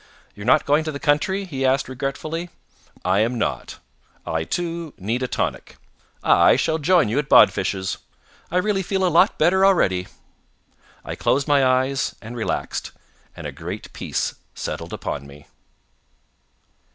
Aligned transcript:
"You're 0.33 0.47
not 0.47 0.65
going 0.65 0.83
to 0.85 0.91
the 0.91 0.99
country?" 0.99 1.45
he 1.45 1.63
asked 1.63 1.87
regretfully. 1.87 2.49
"I 3.05 3.19
am 3.19 3.37
not. 3.37 3.77
I, 4.25 4.43
too, 4.45 4.95
need 4.97 5.21
a 5.21 5.27
tonic. 5.27 5.77
I 6.23 6.55
shall 6.55 6.79
join 6.79 7.07
you 7.07 7.19
at 7.19 7.29
Bodfish's. 7.29 7.99
I 8.49 8.57
really 8.57 8.81
feel 8.81 9.05
a 9.05 9.09
lot 9.13 9.37
better 9.37 9.63
already." 9.63 10.07
I 11.05 11.13
closed 11.13 11.47
my 11.47 11.63
eyes, 11.63 12.15
and 12.19 12.35
relaxed, 12.35 12.93
and 13.37 13.45
a 13.45 13.51
great 13.51 13.93
peace 13.93 14.33
settled 14.55 14.91
upon 14.91 15.27
me. 15.27 15.45